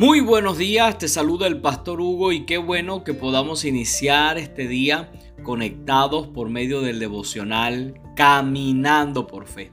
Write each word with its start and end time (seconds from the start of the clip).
Muy 0.00 0.20
buenos 0.20 0.56
días, 0.56 0.96
te 0.96 1.08
saluda 1.08 1.46
el 1.46 1.60
pastor 1.60 2.00
Hugo 2.00 2.32
y 2.32 2.46
qué 2.46 2.56
bueno 2.56 3.04
que 3.04 3.12
podamos 3.12 3.66
iniciar 3.66 4.38
este 4.38 4.66
día 4.66 5.12
conectados 5.42 6.26
por 6.28 6.48
medio 6.48 6.80
del 6.80 6.98
devocional 6.98 8.00
Caminando 8.16 9.26
por 9.26 9.46
Fe. 9.46 9.72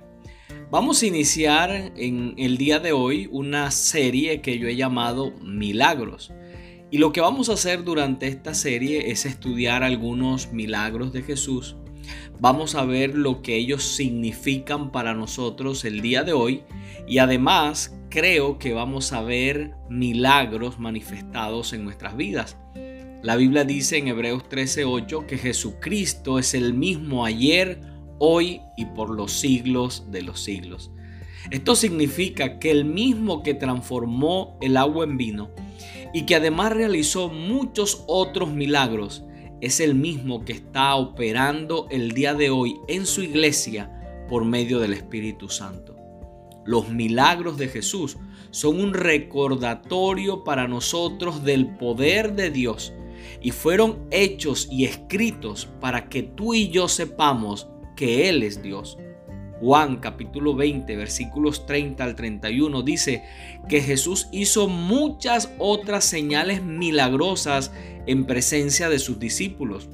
Vamos 0.70 1.02
a 1.02 1.06
iniciar 1.06 1.94
en 1.96 2.34
el 2.36 2.58
día 2.58 2.80
de 2.80 2.92
hoy 2.92 3.30
una 3.32 3.72
serie 3.72 4.42
que 4.42 4.60
yo 4.60 4.68
he 4.68 4.76
llamado 4.76 5.32
Milagros. 5.42 6.34
Y 6.92 6.98
lo 6.98 7.14
que 7.14 7.22
vamos 7.22 7.48
a 7.48 7.54
hacer 7.54 7.86
durante 7.86 8.28
esta 8.28 8.54
serie 8.54 9.12
es 9.12 9.26
estudiar 9.26 9.82
algunos 9.82 10.52
milagros 10.52 11.14
de 11.14 11.22
Jesús. 11.22 11.78
Vamos 12.38 12.76
a 12.76 12.84
ver 12.84 13.16
lo 13.16 13.42
que 13.42 13.56
ellos 13.56 13.82
significan 13.82 14.92
para 14.92 15.14
nosotros 15.14 15.86
el 15.86 16.02
día 16.02 16.24
de 16.24 16.34
hoy 16.34 16.64
y 17.08 17.20
además 17.20 17.97
creo 18.10 18.60
que 18.60 18.74
vamos 18.74 19.14
a 19.14 19.22
ver 19.22 19.72
milagros 19.90 20.80
manifestados 20.80 21.74
en 21.74 21.84
nuestras 21.84 22.16
vidas. 22.16 22.58
La 23.24 23.36
Biblia 23.36 23.64
dice 23.64 23.98
en 23.98 24.08
Hebreos 24.08 24.44
13:8 24.50 25.26
que 25.26 25.38
Jesucristo 25.38 26.40
es 26.40 26.54
el 26.54 26.74
mismo 26.74 27.26
ayer, 27.26 27.82
hoy 28.20 28.62
y 28.78 28.86
por 28.86 29.10
los 29.10 29.32
siglos 29.32 30.12
de 30.12 30.22
los 30.22 30.42
siglos. 30.42 30.92
Esto 31.52 31.76
significa 31.76 32.60
que 32.60 32.72
el 32.72 32.86
mismo 32.86 33.42
que 33.44 33.54
transformó 33.54 34.58
el 34.62 34.78
agua 34.78 35.06
en 35.06 35.18
vino 35.18 35.50
y 36.14 36.26
que 36.26 36.36
además 36.36 36.74
realizó 36.74 37.30
muchos 37.30 38.04
otros 38.08 38.52
milagros, 38.52 39.24
es 39.62 39.80
el 39.80 39.96
mismo 39.96 40.46
que 40.46 40.54
está 40.54 40.96
operando 40.96 41.88
el 41.90 42.12
día 42.12 42.34
de 42.34 42.50
hoy 42.50 42.76
en 42.88 43.06
su 43.06 43.24
iglesia 43.24 43.92
por 44.30 44.46
medio 44.46 44.80
del 44.80 44.94
Espíritu 44.94 45.50
Santo. 45.50 45.97
Los 46.68 46.90
milagros 46.90 47.58
de 47.58 47.70
Jesús 47.70 48.18
son 48.52 48.82
un 48.82 48.94
recordatorio 48.94 50.44
para 50.44 50.68
nosotros 50.68 51.46
del 51.46 51.78
poder 51.78 52.34
de 52.36 52.50
Dios 52.50 52.94
y 53.42 53.52
fueron 53.52 54.06
hechos 54.12 54.68
y 54.70 54.84
escritos 54.84 55.70
para 55.80 56.10
que 56.10 56.24
tú 56.24 56.54
y 56.54 56.68
yo 56.68 56.90
sepamos 56.90 57.70
que 57.96 58.28
Él 58.28 58.44
es 58.44 58.62
Dios. 58.62 58.98
Juan 59.62 60.02
capítulo 60.02 60.56
20 60.56 60.94
versículos 60.98 61.66
30 61.66 62.04
al 62.04 62.16
31 62.16 62.82
dice 62.82 63.24
que 63.70 63.80
Jesús 63.80 64.28
hizo 64.34 64.68
muchas 64.68 65.50
otras 65.60 66.04
señales 66.04 66.64
milagrosas 66.64 67.72
en 68.08 68.26
presencia 68.26 68.90
de 68.90 69.00
sus 69.00 69.20
discípulos, 69.20 69.88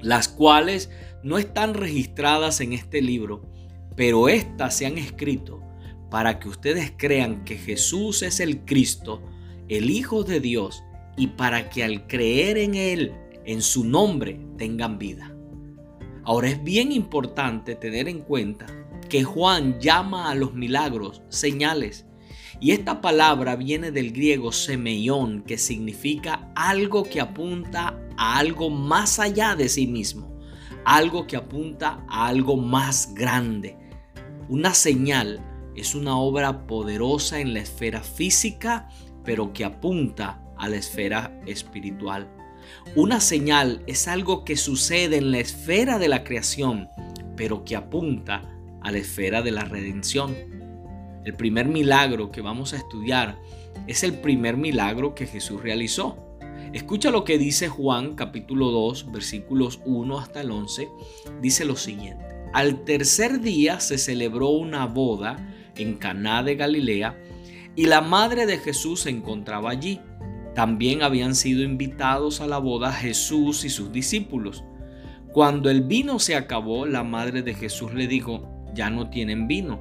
las 0.00 0.28
cuales 0.28 0.90
no 1.24 1.38
están 1.38 1.74
registradas 1.74 2.60
en 2.60 2.72
este 2.72 3.02
libro, 3.02 3.50
pero 3.96 4.28
éstas 4.28 4.76
se 4.76 4.86
han 4.86 4.96
escrito 4.96 5.71
para 6.12 6.38
que 6.38 6.50
ustedes 6.50 6.92
crean 6.94 7.42
que 7.42 7.56
Jesús 7.56 8.20
es 8.20 8.38
el 8.38 8.66
Cristo, 8.66 9.22
el 9.68 9.88
Hijo 9.88 10.24
de 10.24 10.40
Dios, 10.40 10.84
y 11.16 11.28
para 11.28 11.70
que 11.70 11.82
al 11.82 12.06
creer 12.06 12.58
en 12.58 12.74
Él, 12.74 13.14
en 13.46 13.62
su 13.62 13.82
nombre, 13.82 14.38
tengan 14.58 14.98
vida. 14.98 15.34
Ahora 16.22 16.50
es 16.50 16.62
bien 16.62 16.92
importante 16.92 17.76
tener 17.76 18.08
en 18.08 18.20
cuenta 18.20 18.66
que 19.08 19.24
Juan 19.24 19.80
llama 19.80 20.30
a 20.30 20.34
los 20.34 20.52
milagros 20.52 21.22
señales. 21.30 22.04
Y 22.60 22.72
esta 22.72 23.00
palabra 23.00 23.56
viene 23.56 23.90
del 23.90 24.12
griego 24.12 24.52
semeión, 24.52 25.42
que 25.44 25.56
significa 25.56 26.52
algo 26.54 27.04
que 27.04 27.22
apunta 27.22 27.98
a 28.18 28.36
algo 28.36 28.68
más 28.68 29.18
allá 29.18 29.54
de 29.54 29.70
sí 29.70 29.86
mismo, 29.86 30.38
algo 30.84 31.26
que 31.26 31.38
apunta 31.38 32.04
a 32.06 32.26
algo 32.26 32.58
más 32.58 33.14
grande. 33.14 33.78
Una 34.50 34.74
señal 34.74 35.48
es 35.76 35.94
una 35.94 36.16
obra 36.18 36.66
poderosa 36.66 37.40
en 37.40 37.54
la 37.54 37.60
esfera 37.60 38.02
física, 38.02 38.88
pero 39.24 39.52
que 39.52 39.64
apunta 39.64 40.42
a 40.56 40.68
la 40.68 40.76
esfera 40.76 41.40
espiritual. 41.46 42.28
Una 42.94 43.20
señal 43.20 43.82
es 43.86 44.08
algo 44.08 44.44
que 44.44 44.56
sucede 44.56 45.16
en 45.16 45.30
la 45.30 45.38
esfera 45.38 45.98
de 45.98 46.08
la 46.08 46.24
creación, 46.24 46.88
pero 47.36 47.64
que 47.64 47.76
apunta 47.76 48.48
a 48.82 48.90
la 48.90 48.98
esfera 48.98 49.42
de 49.42 49.50
la 49.50 49.64
redención. 49.64 50.36
El 51.24 51.34
primer 51.34 51.68
milagro 51.68 52.30
que 52.30 52.40
vamos 52.40 52.72
a 52.72 52.76
estudiar 52.76 53.38
es 53.86 54.02
el 54.02 54.14
primer 54.14 54.56
milagro 54.56 55.14
que 55.14 55.26
Jesús 55.26 55.62
realizó. 55.62 56.16
Escucha 56.72 57.10
lo 57.10 57.24
que 57.24 57.38
dice 57.38 57.68
Juan 57.68 58.14
capítulo 58.14 58.70
2 58.70 59.12
versículos 59.12 59.80
1 59.84 60.18
hasta 60.18 60.40
el 60.40 60.50
11. 60.50 60.88
Dice 61.40 61.64
lo 61.64 61.76
siguiente. 61.76 62.24
Al 62.52 62.84
tercer 62.84 63.40
día 63.40 63.80
se 63.80 63.98
celebró 63.98 64.50
una 64.50 64.86
boda 64.86 65.36
en 65.76 65.94
Caná 65.94 66.42
de 66.42 66.56
Galilea, 66.56 67.16
y 67.74 67.86
la 67.86 68.00
madre 68.00 68.46
de 68.46 68.58
Jesús 68.58 69.00
se 69.00 69.10
encontraba 69.10 69.70
allí. 69.70 70.00
También 70.54 71.02
habían 71.02 71.34
sido 71.34 71.62
invitados 71.62 72.40
a 72.40 72.46
la 72.46 72.58
boda 72.58 72.92
Jesús 72.92 73.64
y 73.64 73.70
sus 73.70 73.90
discípulos. 73.92 74.64
Cuando 75.32 75.70
el 75.70 75.82
vino 75.82 76.18
se 76.18 76.36
acabó, 76.36 76.84
la 76.84 77.02
madre 77.02 77.42
de 77.42 77.54
Jesús 77.54 77.94
le 77.94 78.06
dijo, 78.06 78.46
ya 78.74 78.90
no 78.90 79.08
tienen 79.08 79.48
vino. 79.48 79.80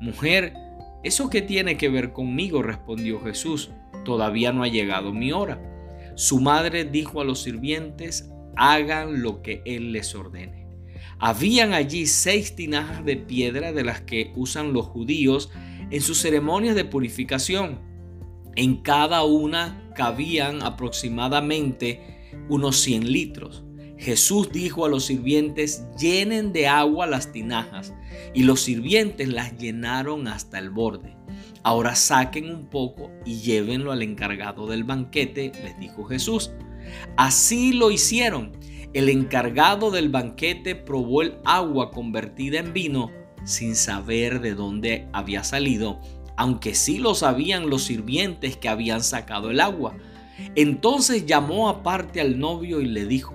Mujer, 0.00 0.54
¿eso 1.02 1.28
qué 1.30 1.42
tiene 1.42 1.76
que 1.76 1.88
ver 1.88 2.12
conmigo? 2.12 2.62
respondió 2.62 3.20
Jesús, 3.20 3.72
todavía 4.04 4.52
no 4.52 4.62
ha 4.62 4.68
llegado 4.68 5.12
mi 5.12 5.32
hora. 5.32 5.60
Su 6.14 6.40
madre 6.40 6.84
dijo 6.84 7.20
a 7.20 7.24
los 7.24 7.42
sirvientes, 7.42 8.30
hagan 8.56 9.22
lo 9.22 9.42
que 9.42 9.62
él 9.64 9.92
les 9.92 10.14
ordene. 10.14 10.57
Habían 11.18 11.74
allí 11.74 12.06
seis 12.06 12.54
tinajas 12.54 13.04
de 13.04 13.16
piedra 13.16 13.72
de 13.72 13.84
las 13.84 14.00
que 14.00 14.32
usan 14.36 14.72
los 14.72 14.86
judíos 14.86 15.50
en 15.90 16.00
sus 16.00 16.18
ceremonias 16.20 16.74
de 16.74 16.84
purificación. 16.84 17.80
En 18.56 18.76
cada 18.82 19.24
una 19.24 19.90
cabían 19.94 20.62
aproximadamente 20.62 22.30
unos 22.48 22.80
100 22.80 23.12
litros. 23.12 23.64
Jesús 23.98 24.52
dijo 24.52 24.84
a 24.84 24.88
los 24.88 25.06
sirvientes, 25.06 25.84
llenen 25.98 26.52
de 26.52 26.68
agua 26.68 27.06
las 27.06 27.32
tinajas, 27.32 27.92
y 28.32 28.44
los 28.44 28.60
sirvientes 28.60 29.28
las 29.28 29.58
llenaron 29.58 30.28
hasta 30.28 30.58
el 30.58 30.70
borde. 30.70 31.16
Ahora 31.64 31.96
saquen 31.96 32.50
un 32.54 32.66
poco 32.68 33.10
y 33.26 33.40
llévenlo 33.40 33.90
al 33.90 34.02
encargado 34.02 34.68
del 34.68 34.84
banquete, 34.84 35.50
les 35.64 35.78
dijo 35.80 36.04
Jesús. 36.04 36.52
Así 37.16 37.72
lo 37.72 37.90
hicieron 37.90 38.52
el 38.94 39.08
encargado 39.08 39.90
del 39.90 40.08
banquete 40.08 40.74
probó 40.74 41.22
el 41.22 41.36
agua 41.44 41.90
convertida 41.90 42.58
en 42.58 42.72
vino 42.72 43.10
sin 43.44 43.76
saber 43.76 44.40
de 44.40 44.54
dónde 44.54 45.08
había 45.12 45.44
salido, 45.44 46.00
aunque 46.36 46.74
sí 46.74 46.98
lo 46.98 47.14
sabían 47.14 47.70
los 47.70 47.84
sirvientes 47.84 48.56
que 48.56 48.68
habían 48.68 49.02
sacado 49.02 49.50
el 49.50 49.60
agua. 49.60 49.96
Entonces 50.54 51.26
llamó 51.26 51.68
aparte 51.68 52.20
al 52.20 52.38
novio 52.38 52.80
y 52.80 52.86
le 52.86 53.06
dijo, 53.06 53.34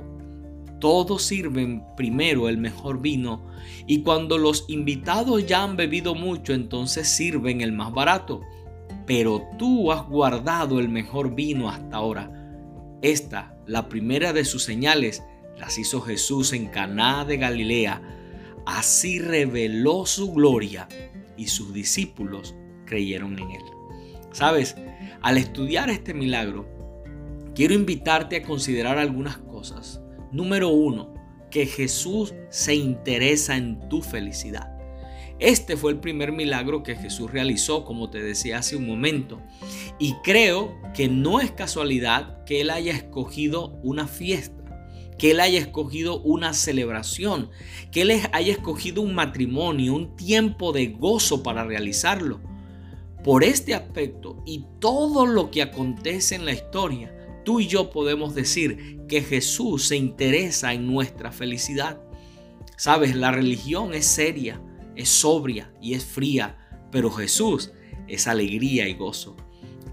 todos 0.79 1.23
sirven 1.23 1.83
primero 1.95 2.49
el 2.49 2.57
mejor 2.57 2.99
vino 3.01 3.45
y 3.87 4.01
cuando 4.01 4.37
los 4.37 4.65
invitados 4.67 5.45
ya 5.45 5.63
han 5.63 5.75
bebido 5.75 6.15
mucho, 6.15 6.53
entonces 6.53 7.07
sirven 7.07 7.61
el 7.61 7.71
más 7.71 7.93
barato. 7.93 8.41
Pero 9.05 9.43
tú 9.57 9.91
has 9.91 10.07
guardado 10.07 10.79
el 10.79 10.89
mejor 10.89 11.35
vino 11.35 11.69
hasta 11.69 11.97
ahora. 11.97 12.31
Esta, 13.01 13.57
la 13.65 13.89
primera 13.89 14.31
de 14.31 14.45
sus 14.45 14.63
señales, 14.63 15.23
las 15.57 15.77
hizo 15.77 16.01
Jesús 16.01 16.53
en 16.53 16.67
Caná 16.67 17.25
de 17.25 17.37
Galilea. 17.37 18.01
Así 18.65 19.19
reveló 19.19 20.05
su 20.05 20.33
gloria 20.33 20.87
y 21.37 21.47
sus 21.47 21.73
discípulos 21.73 22.55
creyeron 22.85 23.37
en 23.39 23.51
él. 23.51 23.63
Sabes, 24.31 24.75
al 25.21 25.37
estudiar 25.37 25.89
este 25.89 26.13
milagro, 26.13 26.67
quiero 27.55 27.73
invitarte 27.73 28.37
a 28.37 28.43
considerar 28.43 28.97
algunas 28.97 29.37
cosas. 29.37 30.01
Número 30.31 30.69
uno, 30.69 31.13
que 31.51 31.65
Jesús 31.65 32.33
se 32.49 32.73
interesa 32.73 33.55
en 33.55 33.87
tu 33.89 34.01
felicidad. 34.01 34.73
Este 35.39 35.77
fue 35.77 35.91
el 35.91 35.99
primer 35.99 36.31
milagro 36.31 36.83
que 36.83 36.95
Jesús 36.95 37.31
realizó, 37.31 37.85
como 37.85 38.09
te 38.09 38.23
decía 38.23 38.59
hace 38.59 38.75
un 38.75 38.87
momento. 38.87 39.41
Y 39.99 40.13
creo 40.23 40.79
que 40.93 41.09
no 41.09 41.41
es 41.41 41.51
casualidad 41.51 42.43
que 42.45 42.61
Él 42.61 42.69
haya 42.69 42.93
escogido 42.93 43.79
una 43.83 44.07
fiesta 44.07 44.62
que 45.17 45.31
Él 45.31 45.39
haya 45.39 45.59
escogido 45.59 46.21
una 46.21 46.53
celebración, 46.53 47.49
que 47.91 48.01
Él 48.01 48.11
haya 48.31 48.51
escogido 48.51 49.01
un 49.01 49.15
matrimonio, 49.15 49.93
un 49.93 50.15
tiempo 50.15 50.71
de 50.71 50.87
gozo 50.87 51.43
para 51.43 51.63
realizarlo. 51.63 52.41
Por 53.23 53.43
este 53.43 53.73
aspecto 53.73 54.43
y 54.45 54.65
todo 54.79 55.25
lo 55.25 55.49
que 55.49 55.61
acontece 55.61 56.35
en 56.35 56.45
la 56.45 56.51
historia, 56.51 57.15
tú 57.45 57.59
y 57.59 57.67
yo 57.67 57.89
podemos 57.89 58.35
decir 58.35 59.01
que 59.07 59.21
Jesús 59.21 59.87
se 59.87 59.95
interesa 59.95 60.73
en 60.73 60.87
nuestra 60.87 61.31
felicidad. 61.31 62.01
Sabes, 62.77 63.15
la 63.15 63.31
religión 63.31 63.93
es 63.93 64.05
seria, 64.05 64.61
es 64.95 65.09
sobria 65.09 65.73
y 65.81 65.93
es 65.93 66.03
fría, 66.03 66.57
pero 66.91 67.11
Jesús 67.11 67.71
es 68.07 68.27
alegría 68.27 68.87
y 68.87 68.93
gozo. 68.93 69.37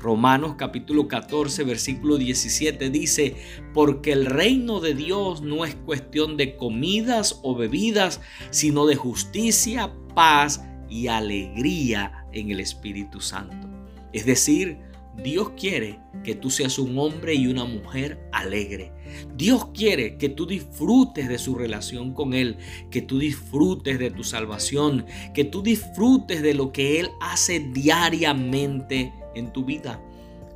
Romanos 0.01 0.55
capítulo 0.57 1.09
14 1.09 1.63
versículo 1.65 2.17
17 2.17 2.89
dice, 2.91 3.37
porque 3.75 4.13
el 4.13 4.27
reino 4.27 4.81
de 4.81 4.95
Dios 4.95 5.43
no 5.43 5.65
es 5.65 5.75
cuestión 5.75 6.37
de 6.37 6.57
comidas 6.57 7.41
o 7.43 7.55
bebidas, 7.55 8.21
sino 8.51 8.87
de 8.87 8.97
justicia, 8.97 9.93
paz 10.15 10.65
y 10.89 11.09
alegría 11.09 12.27
en 12.33 12.51
el 12.51 12.61
Espíritu 12.61 13.21
Santo. 13.21 13.69
Es 14.13 14.25
decir, 14.25 14.79
Dios 15.23 15.51
quiere 15.51 15.99
que 16.25 16.35
tú 16.35 16.51
seas 16.51 16.79
un 16.79 16.99
hombre 16.99 17.35
y 17.35 17.47
una 17.47 17.65
mujer 17.65 18.27
alegre. 18.33 18.93
Dios 19.37 19.67
quiere 19.75 20.17
que 20.17 20.29
tú 20.31 20.47
disfrutes 20.47 21.29
de 21.29 21.39
su 21.39 21.55
relación 21.55 22.15
con 22.15 22.33
Él, 22.33 22.57
que 22.91 23.03
tú 23.03 23.19
disfrutes 23.19 23.99
de 23.99 24.11
tu 24.11 24.25
salvación, 24.25 25.05
que 25.35 25.45
tú 25.45 25.63
disfrutes 25.63 26.43
de 26.43 26.55
lo 26.55 26.73
que 26.73 27.01
Él 27.01 27.11
hace 27.21 27.61
diariamente 27.61 29.13
en 29.35 29.53
tu 29.53 29.65
vida. 29.65 30.01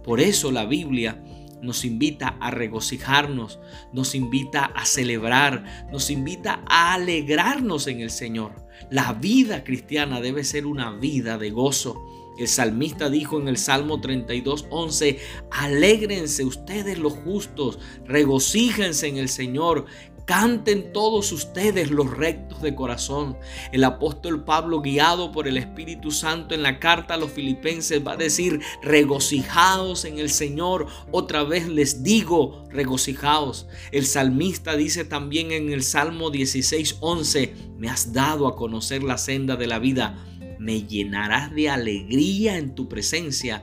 Por 0.02 0.20
eso 0.20 0.52
la 0.52 0.66
Biblia 0.66 1.22
nos 1.64 1.84
invita 1.84 2.36
a 2.40 2.50
regocijarnos, 2.50 3.58
nos 3.92 4.14
invita 4.14 4.66
a 4.66 4.84
celebrar, 4.84 5.88
nos 5.90 6.10
invita 6.10 6.62
a 6.66 6.94
alegrarnos 6.94 7.86
en 7.86 8.00
el 8.00 8.10
Señor. 8.10 8.52
La 8.90 9.14
vida 9.14 9.64
cristiana 9.64 10.20
debe 10.20 10.44
ser 10.44 10.66
una 10.66 10.92
vida 10.92 11.38
de 11.38 11.50
gozo. 11.50 12.00
El 12.38 12.48
salmista 12.48 13.08
dijo 13.10 13.40
en 13.40 13.48
el 13.48 13.56
Salmo 13.56 14.00
32, 14.00 14.66
11, 14.68 15.18
alégrense 15.52 16.44
ustedes 16.44 16.98
los 16.98 17.14
justos, 17.14 17.78
regocíjense 18.04 19.06
en 19.06 19.18
el 19.18 19.28
Señor, 19.28 19.86
Canten 20.24 20.90
todos 20.94 21.32
ustedes 21.32 21.90
los 21.90 22.10
rectos 22.10 22.62
de 22.62 22.74
corazón. 22.74 23.36
El 23.72 23.84
apóstol 23.84 24.42
Pablo, 24.44 24.80
guiado 24.80 25.32
por 25.32 25.46
el 25.46 25.58
Espíritu 25.58 26.10
Santo 26.10 26.54
en 26.54 26.62
la 26.62 26.80
carta 26.80 27.14
a 27.14 27.16
los 27.18 27.30
filipenses, 27.30 28.06
va 28.06 28.12
a 28.12 28.16
decir, 28.16 28.60
regocijaos 28.82 30.06
en 30.06 30.18
el 30.18 30.30
Señor. 30.30 30.86
Otra 31.10 31.44
vez 31.44 31.68
les 31.68 32.02
digo, 32.02 32.64
regocijaos. 32.70 33.66
El 33.92 34.06
salmista 34.06 34.76
dice 34.76 35.04
también 35.04 35.52
en 35.52 35.70
el 35.70 35.82
Salmo 35.82 36.30
16, 36.30 36.96
11, 37.00 37.54
me 37.76 37.90
has 37.90 38.14
dado 38.14 38.46
a 38.46 38.56
conocer 38.56 39.02
la 39.02 39.18
senda 39.18 39.56
de 39.56 39.66
la 39.66 39.78
vida. 39.78 40.24
Me 40.58 40.84
llenarás 40.84 41.54
de 41.54 41.68
alegría 41.68 42.56
en 42.56 42.74
tu 42.74 42.88
presencia 42.88 43.62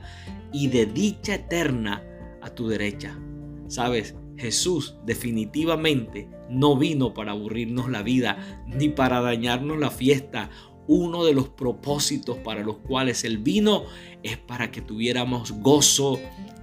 y 0.52 0.68
de 0.68 0.86
dicha 0.86 1.34
eterna 1.34 2.04
a 2.40 2.50
tu 2.50 2.68
derecha. 2.68 3.18
Sabes, 3.66 4.14
Jesús 4.36 4.96
definitivamente 5.04 6.28
no 6.48 6.76
vino 6.76 7.14
para 7.14 7.32
aburrirnos 7.32 7.90
la 7.90 8.02
vida 8.02 8.62
ni 8.66 8.88
para 8.88 9.20
dañarnos 9.20 9.78
la 9.78 9.90
fiesta. 9.90 10.50
Uno 10.86 11.24
de 11.24 11.32
los 11.32 11.48
propósitos 11.48 12.38
para 12.38 12.62
los 12.62 12.78
cuales 12.78 13.24
Él 13.24 13.38
vino 13.38 13.84
es 14.22 14.36
para 14.36 14.70
que 14.70 14.82
tuviéramos 14.82 15.52
gozo 15.52 16.18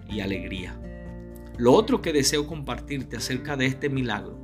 y 0.10 0.19
alegría. 0.19 0.80
Lo 1.57 1.74
otro 1.74 2.01
que 2.01 2.13
deseo 2.13 2.48
compartirte 2.48 3.18
acerca 3.18 3.57
de 3.57 3.66
este 3.66 3.89
milagro 3.89 4.42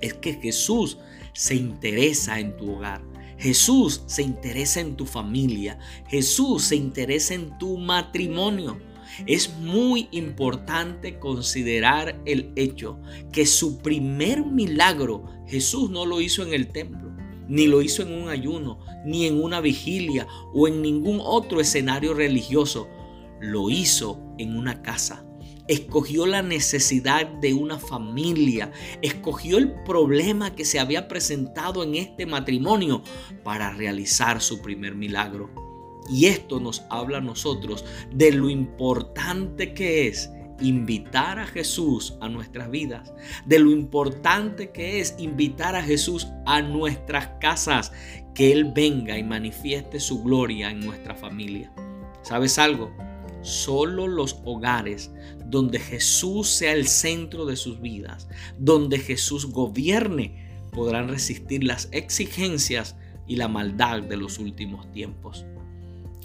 es 0.00 0.14
que 0.14 0.34
Jesús 0.34 0.98
se 1.32 1.54
interesa 1.54 2.40
en 2.40 2.56
tu 2.56 2.72
hogar. 2.72 3.02
Jesús 3.38 4.02
se 4.06 4.22
interesa 4.22 4.80
en 4.80 4.96
tu 4.96 5.06
familia. 5.06 5.78
Jesús 6.08 6.64
se 6.64 6.76
interesa 6.76 7.34
en 7.34 7.58
tu 7.58 7.76
matrimonio. 7.78 8.78
Es 9.26 9.54
muy 9.56 10.08
importante 10.10 11.18
considerar 11.18 12.20
el 12.24 12.52
hecho 12.56 13.00
que 13.32 13.46
su 13.46 13.78
primer 13.78 14.44
milagro 14.44 15.24
Jesús 15.46 15.90
no 15.90 16.06
lo 16.06 16.20
hizo 16.20 16.42
en 16.42 16.54
el 16.54 16.68
templo, 16.68 17.12
ni 17.48 17.66
lo 17.66 17.82
hizo 17.82 18.02
en 18.02 18.12
un 18.12 18.28
ayuno, 18.28 18.80
ni 19.04 19.26
en 19.26 19.42
una 19.42 19.60
vigilia 19.60 20.26
o 20.54 20.68
en 20.68 20.82
ningún 20.82 21.20
otro 21.22 21.60
escenario 21.60 22.14
religioso. 22.14 22.88
Lo 23.40 23.70
hizo 23.70 24.20
en 24.38 24.56
una 24.56 24.82
casa. 24.82 25.26
Escogió 25.68 26.26
la 26.26 26.42
necesidad 26.42 27.26
de 27.26 27.54
una 27.54 27.78
familia, 27.78 28.72
escogió 29.00 29.58
el 29.58 29.72
problema 29.84 30.54
que 30.54 30.64
se 30.64 30.80
había 30.80 31.06
presentado 31.06 31.84
en 31.84 31.94
este 31.94 32.26
matrimonio 32.26 33.02
para 33.44 33.72
realizar 33.72 34.40
su 34.40 34.60
primer 34.60 34.94
milagro. 34.96 35.71
Y 36.10 36.26
esto 36.26 36.60
nos 36.60 36.82
habla 36.90 37.18
a 37.18 37.22
nosotros 37.22 37.84
de 38.12 38.32
lo 38.32 38.50
importante 38.50 39.72
que 39.74 40.08
es 40.08 40.30
invitar 40.60 41.38
a 41.38 41.46
Jesús 41.46 42.14
a 42.20 42.28
nuestras 42.28 42.70
vidas, 42.70 43.12
de 43.46 43.58
lo 43.58 43.70
importante 43.70 44.70
que 44.70 45.00
es 45.00 45.14
invitar 45.18 45.74
a 45.76 45.82
Jesús 45.82 46.28
a 46.46 46.62
nuestras 46.62 47.28
casas, 47.40 47.92
que 48.34 48.52
Él 48.52 48.72
venga 48.74 49.18
y 49.18 49.24
manifieste 49.24 50.00
su 50.00 50.22
gloria 50.22 50.70
en 50.70 50.80
nuestra 50.80 51.14
familia. 51.14 51.72
¿Sabes 52.22 52.58
algo? 52.58 52.92
Solo 53.42 54.06
los 54.06 54.38
hogares 54.44 55.10
donde 55.46 55.80
Jesús 55.80 56.48
sea 56.48 56.72
el 56.72 56.86
centro 56.86 57.44
de 57.44 57.56
sus 57.56 57.80
vidas, 57.80 58.28
donde 58.58 58.98
Jesús 58.98 59.46
gobierne, 59.46 60.50
podrán 60.70 61.08
resistir 61.08 61.64
las 61.64 61.88
exigencias 61.92 62.96
y 63.26 63.36
la 63.36 63.48
maldad 63.48 64.02
de 64.02 64.16
los 64.16 64.38
últimos 64.38 64.90
tiempos. 64.92 65.44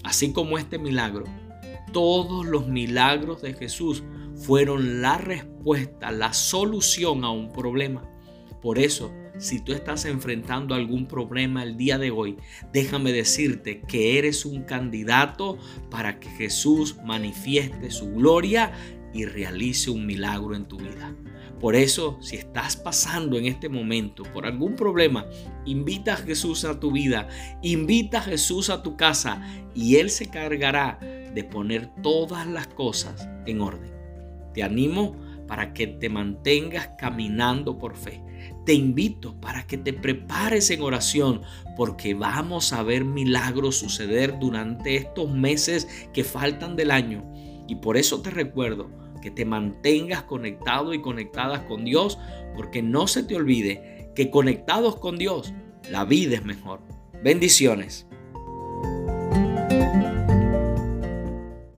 Así 0.08 0.32
como 0.32 0.58
este 0.58 0.80
milagro, 0.80 1.26
todos 1.92 2.46
los 2.46 2.70
milagros 2.70 3.42
de 3.42 3.54
Jesús 3.54 4.06
fueron 4.38 5.02
la 5.02 5.18
respuesta, 5.18 6.12
la 6.12 6.32
solución 6.32 7.26
a 7.26 7.32
un 7.32 7.52
problema. 7.52 8.10
Por 8.62 8.80
eso, 8.80 9.12
si 9.38 9.60
tú 9.60 9.74
estás 9.74 10.06
enfrentando 10.06 10.76
algún 10.76 11.08
problema 11.10 11.62
el 11.62 11.76
día 11.76 11.98
de 11.98 12.12
hoy, 12.12 12.38
déjame 12.72 13.12
decirte 13.12 13.82
que 13.82 14.18
eres 14.18 14.46
un 14.46 14.64
candidato 14.64 15.58
para 15.92 16.22
que 16.22 16.30
Jesús 16.30 16.96
manifieste 17.04 17.92
su 17.92 18.10
gloria 18.14 18.72
y 19.14 19.26
realice 19.26 19.92
un 19.92 20.06
milagro 20.06 20.56
en 20.56 20.70
tu 20.70 20.78
vida. 20.78 21.14
Por 21.60 21.76
eso, 21.76 22.18
si 22.22 22.36
estás 22.36 22.78
pasando 22.78 23.38
en 23.38 23.46
este 23.46 23.68
momento 23.68 24.24
por 24.34 24.46
algún 24.46 24.76
problema, 24.76 25.26
invita 25.66 26.14
a 26.14 26.18
Jesús 26.18 26.66
a 26.66 26.80
tu 26.80 26.92
vida, 26.92 27.28
invita 27.64 28.20
a 28.20 28.24
Jesús 28.24 28.70
a 28.70 28.84
tu 28.84 28.96
casa 28.96 29.42
y 29.74 29.96
Él 29.96 30.12
se 30.12 30.28
cargará 30.30 31.00
de 31.02 31.44
poner 31.44 31.90
todas 32.04 32.46
las 32.46 32.68
cosas 32.68 33.28
en 33.48 33.62
orden. 33.62 33.92
Te 34.54 34.62
animo 34.62 35.16
para 35.48 35.74
que 35.74 35.88
te 35.88 36.10
mantengas 36.10 36.90
caminando 36.98 37.78
por 37.78 37.96
fe. 37.96 38.22
Te 38.66 38.74
invito 38.74 39.40
para 39.40 39.66
que 39.66 39.78
te 39.78 39.94
prepares 39.94 40.70
en 40.70 40.82
oración 40.82 41.42
porque 41.76 42.14
vamos 42.14 42.74
a 42.74 42.84
ver 42.84 43.06
milagros 43.06 43.78
suceder 43.78 44.38
durante 44.40 44.96
estos 44.96 45.32
meses 45.32 45.88
que 46.14 46.24
faltan 46.24 46.76
del 46.76 46.92
año. 46.92 47.24
Y 47.68 47.76
por 47.76 47.98
eso 47.98 48.22
te 48.22 48.30
recuerdo, 48.30 48.90
que 49.28 49.32
te 49.32 49.44
mantengas 49.44 50.24
conectado 50.24 50.94
y 50.94 51.02
conectadas 51.02 51.60
con 51.64 51.84
Dios, 51.84 52.18
porque 52.56 52.82
no 52.82 53.08
se 53.08 53.24
te 53.24 53.36
olvide 53.36 54.10
que 54.16 54.32
conectados 54.32 54.96
con 54.96 55.18
Dios, 55.18 55.54
la 55.92 56.06
vida 56.06 56.36
es 56.36 56.46
mejor. 56.46 56.80
Bendiciones. 57.22 58.07